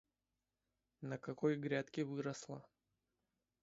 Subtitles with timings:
[1.03, 2.65] на какой грядке выросла.